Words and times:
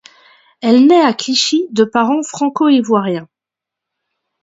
Elle 0.61 0.87
naît 0.87 0.99
à 1.05 1.13
Clichy 1.13 1.67
de 1.69 1.83
parents 1.83 2.23
franco-ivoiriens. 2.23 3.29